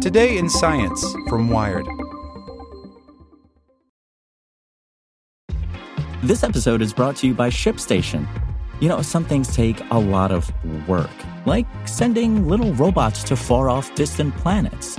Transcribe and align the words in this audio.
Today 0.00 0.38
in 0.38 0.48
Science 0.48 1.04
from 1.28 1.50
Wired. 1.50 1.86
This 6.22 6.42
episode 6.42 6.80
is 6.80 6.94
brought 6.94 7.16
to 7.16 7.26
you 7.26 7.34
by 7.34 7.50
ShipStation. 7.50 8.26
You 8.80 8.88
know, 8.88 9.02
some 9.02 9.26
things 9.26 9.54
take 9.54 9.78
a 9.90 9.98
lot 9.98 10.32
of 10.32 10.50
work, 10.88 11.10
like 11.44 11.66
sending 11.86 12.48
little 12.48 12.72
robots 12.74 13.22
to 13.24 13.36
far 13.36 13.68
off 13.68 13.94
distant 13.94 14.34
planets. 14.36 14.98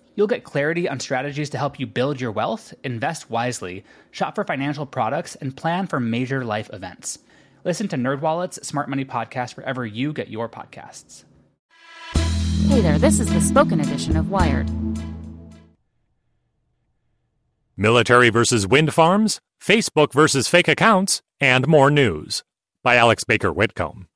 You'll 0.15 0.27
get 0.27 0.43
clarity 0.43 0.89
on 0.89 0.99
strategies 0.99 1.49
to 1.51 1.57
help 1.57 1.79
you 1.79 1.87
build 1.87 2.19
your 2.19 2.31
wealth, 2.31 2.73
invest 2.83 3.29
wisely, 3.29 3.85
shop 4.11 4.35
for 4.35 4.43
financial 4.43 4.85
products, 4.85 5.35
and 5.35 5.55
plan 5.55 5.87
for 5.87 5.99
major 5.99 6.43
life 6.43 6.69
events. 6.73 7.19
Listen 7.63 7.87
to 7.89 7.95
NerdWallet's 7.95 8.67
Smart 8.67 8.89
Money 8.89 9.05
Podcast 9.05 9.55
wherever 9.55 9.85
you 9.85 10.11
get 10.11 10.29
your 10.29 10.49
podcasts. 10.49 11.23
Hey 12.67 12.81
there, 12.81 12.99
this 12.99 13.19
is 13.19 13.31
the 13.31 13.41
spoken 13.41 13.79
edition 13.79 14.17
of 14.17 14.29
Wired. 14.29 14.69
Military 17.77 18.29
versus 18.29 18.67
wind 18.67 18.93
farms, 18.93 19.39
Facebook 19.63 20.13
versus 20.13 20.47
fake 20.47 20.67
accounts, 20.67 21.21
and 21.39 21.67
more 21.67 21.89
news. 21.89 22.43
By 22.83 22.95
Alex 22.95 23.23
Baker 23.23 23.51
Whitcomb. 23.51 24.07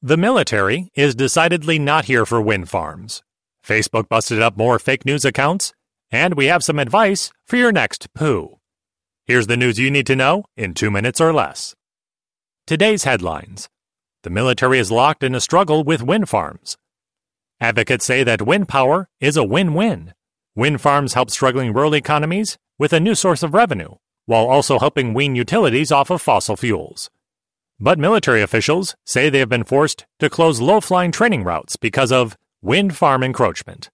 The 0.00 0.16
military 0.16 0.88
is 0.94 1.14
decidedly 1.14 1.78
not 1.78 2.06
here 2.06 2.24
for 2.24 2.40
wind 2.40 2.68
farms. 2.68 3.22
Facebook 3.66 4.08
busted 4.08 4.42
up 4.42 4.56
more 4.56 4.78
fake 4.78 5.04
news 5.04 5.24
accounts, 5.24 5.72
and 6.10 6.34
we 6.34 6.46
have 6.46 6.64
some 6.64 6.78
advice 6.78 7.30
for 7.46 7.56
your 7.56 7.72
next 7.72 8.12
poo. 8.12 8.58
Here's 9.24 9.46
the 9.46 9.56
news 9.56 9.78
you 9.78 9.90
need 9.90 10.06
to 10.08 10.16
know 10.16 10.44
in 10.56 10.74
two 10.74 10.90
minutes 10.90 11.20
or 11.20 11.32
less. 11.32 11.74
Today's 12.66 13.04
headlines 13.04 13.68
The 14.24 14.30
military 14.30 14.78
is 14.78 14.90
locked 14.90 15.22
in 15.22 15.34
a 15.34 15.40
struggle 15.40 15.84
with 15.84 16.02
wind 16.02 16.28
farms. 16.28 16.76
Advocates 17.60 18.04
say 18.04 18.24
that 18.24 18.42
wind 18.42 18.68
power 18.68 19.08
is 19.20 19.36
a 19.36 19.44
win 19.44 19.74
win. 19.74 20.12
Wind 20.56 20.80
farms 20.80 21.14
help 21.14 21.30
struggling 21.30 21.72
rural 21.72 21.94
economies 21.94 22.58
with 22.78 22.92
a 22.92 23.00
new 23.00 23.14
source 23.14 23.44
of 23.44 23.54
revenue, 23.54 23.94
while 24.26 24.46
also 24.46 24.80
helping 24.80 25.14
wean 25.14 25.36
utilities 25.36 25.92
off 25.92 26.10
of 26.10 26.20
fossil 26.20 26.56
fuels. 26.56 27.10
But 27.78 27.98
military 27.98 28.42
officials 28.42 28.96
say 29.06 29.30
they 29.30 29.38
have 29.38 29.48
been 29.48 29.64
forced 29.64 30.04
to 30.18 30.28
close 30.28 30.60
low 30.60 30.80
flying 30.80 31.12
training 31.12 31.44
routes 31.44 31.76
because 31.76 32.10
of 32.10 32.36
wind 32.62 32.96
farm 32.96 33.24
encroachment. 33.24 33.90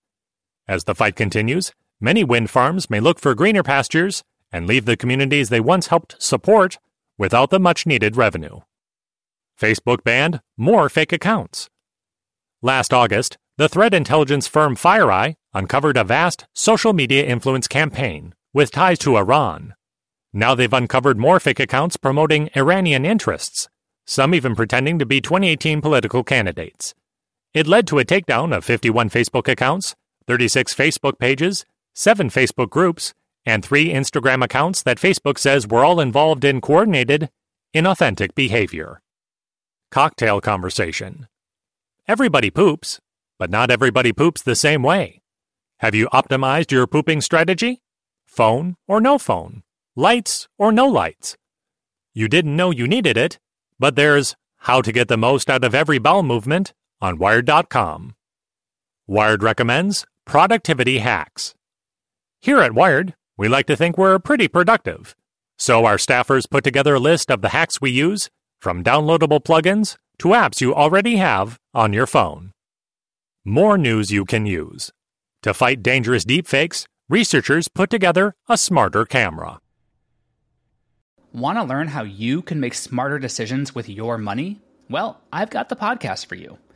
As 0.68 0.84
the 0.84 0.94
fight 0.94 1.16
continues, 1.16 1.72
many 2.00 2.22
wind 2.22 2.50
farms 2.50 2.90
may 2.90 3.00
look 3.00 3.18
for 3.18 3.34
greener 3.34 3.62
pastures 3.62 4.22
and 4.52 4.66
leave 4.66 4.84
the 4.84 4.96
communities 4.96 5.48
they 5.48 5.60
once 5.60 5.86
helped 5.86 6.22
support 6.22 6.78
without 7.16 7.48
the 7.48 7.58
much 7.58 7.86
needed 7.86 8.16
revenue. 8.16 8.60
Facebook 9.58 10.04
banned 10.04 10.40
more 10.56 10.90
fake 10.90 11.12
accounts. 11.12 11.70
Last 12.60 12.92
August, 12.92 13.38
the 13.56 13.70
threat 13.70 13.94
intelligence 13.94 14.46
firm 14.46 14.76
FireEye 14.76 15.34
uncovered 15.54 15.96
a 15.96 16.04
vast 16.04 16.46
social 16.54 16.92
media 16.92 17.24
influence 17.24 17.68
campaign 17.68 18.34
with 18.52 18.70
ties 18.70 18.98
to 18.98 19.16
Iran. 19.16 19.74
Now 20.32 20.54
they've 20.54 20.72
uncovered 20.72 21.18
more 21.18 21.40
fake 21.40 21.58
accounts 21.58 21.96
promoting 21.96 22.50
Iranian 22.54 23.06
interests, 23.06 23.68
some 24.06 24.34
even 24.34 24.54
pretending 24.54 24.98
to 24.98 25.06
be 25.06 25.22
2018 25.22 25.80
political 25.80 26.22
candidates. 26.22 26.94
It 27.54 27.66
led 27.66 27.86
to 27.88 27.98
a 27.98 28.04
takedown 28.04 28.54
of 28.54 28.64
51 28.64 29.08
Facebook 29.10 29.48
accounts, 29.48 29.96
36 30.26 30.74
Facebook 30.74 31.18
pages, 31.18 31.64
7 31.94 32.28
Facebook 32.28 32.68
groups, 32.68 33.14
and 33.46 33.64
3 33.64 33.88
Instagram 33.88 34.44
accounts 34.44 34.82
that 34.82 34.98
Facebook 34.98 35.38
says 35.38 35.66
were 35.66 35.84
all 35.84 36.00
involved 36.00 36.44
in 36.44 36.60
coordinated, 36.60 37.30
inauthentic 37.74 38.34
behavior. 38.34 39.00
Cocktail 39.90 40.40
conversation. 40.42 41.26
Everybody 42.06 42.50
poops, 42.50 43.00
but 43.38 43.50
not 43.50 43.70
everybody 43.70 44.12
poops 44.12 44.42
the 44.42 44.54
same 44.54 44.82
way. 44.82 45.22
Have 45.78 45.94
you 45.94 46.08
optimized 46.12 46.70
your 46.70 46.86
pooping 46.86 47.22
strategy? 47.22 47.80
Phone 48.26 48.76
or 48.86 49.00
no 49.00 49.16
phone? 49.16 49.62
Lights 49.96 50.48
or 50.58 50.70
no 50.70 50.86
lights? 50.86 51.36
You 52.12 52.28
didn't 52.28 52.56
know 52.56 52.70
you 52.70 52.86
needed 52.86 53.16
it, 53.16 53.38
but 53.78 53.96
there's 53.96 54.36
How 54.58 54.82
to 54.82 54.92
Get 54.92 55.08
the 55.08 55.16
Most 55.16 55.48
Out 55.48 55.64
of 55.64 55.74
Every 55.74 55.98
Bowel 55.98 56.22
Movement 56.22 56.74
on 57.00 57.18
Wired.com. 57.18 58.14
Wired 59.06 59.42
recommends 59.42 60.06
productivity 60.24 60.98
hacks. 60.98 61.54
Here 62.40 62.58
at 62.60 62.74
Wired, 62.74 63.14
we 63.36 63.48
like 63.48 63.66
to 63.66 63.76
think 63.76 63.96
we're 63.96 64.18
pretty 64.18 64.48
productive. 64.48 65.16
So 65.56 65.84
our 65.84 65.96
staffers 65.96 66.48
put 66.48 66.62
together 66.62 66.94
a 66.94 67.00
list 67.00 67.30
of 67.30 67.40
the 67.40 67.48
hacks 67.50 67.80
we 67.80 67.90
use, 67.90 68.28
from 68.60 68.84
downloadable 68.84 69.42
plugins 69.42 69.96
to 70.18 70.28
apps 70.28 70.60
you 70.60 70.74
already 70.74 71.16
have 71.16 71.58
on 71.74 71.92
your 71.92 72.06
phone. 72.06 72.52
More 73.44 73.78
news 73.78 74.10
you 74.10 74.24
can 74.24 74.46
use. 74.46 74.92
To 75.42 75.54
fight 75.54 75.82
dangerous 75.82 76.24
deepfakes, 76.24 76.86
researchers 77.08 77.68
put 77.68 77.90
together 77.90 78.34
a 78.48 78.58
smarter 78.58 79.04
camera. 79.04 79.60
Want 81.32 81.58
to 81.58 81.64
learn 81.64 81.88
how 81.88 82.02
you 82.02 82.42
can 82.42 82.60
make 82.60 82.74
smarter 82.74 83.18
decisions 83.18 83.74
with 83.74 83.88
your 83.88 84.18
money? 84.18 84.60
Well, 84.90 85.20
I've 85.32 85.50
got 85.50 85.68
the 85.68 85.76
podcast 85.76 86.26
for 86.26 86.34
you. 86.34 86.58